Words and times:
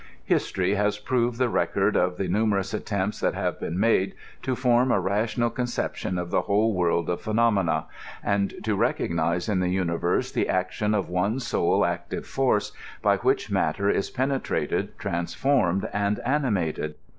History 0.25 0.73
has 0.73 0.97
preserved 0.97 1.37
the 1.37 1.47
record 1.47 1.95
of 1.95 2.17
the 2.17 2.27
numerous 2.27 2.73
attempts 2.73 3.19
that 3.19 3.35
have 3.35 3.59
heen 3.59 3.75
made 3.75 4.15
to 4.41 4.55
form 4.55 4.91
a 4.91 4.99
rational 4.99 5.51
conception 5.51 6.17
of 6.17 6.31
the 6.31 6.41
whole 6.41 6.73
world 6.73 7.07
of 7.07 7.21
phenomena, 7.21 7.85
and 8.23 8.55
to 8.63 8.75
recognize 8.75 9.47
in 9.47 9.59
the 9.59 9.69
universe 9.69 10.31
the 10.31 10.49
action 10.49 10.95
of 10.95 11.07
one 11.07 11.39
sole 11.39 11.85
active 11.85 12.25
force 12.25 12.71
hy 13.03 13.17
which 13.17 13.51
matter 13.51 13.91
is 13.91 14.09
pene 14.09 14.39
trated, 14.39 14.97
transformed, 14.97 15.87
and 15.93 16.17
animated. 16.25 16.95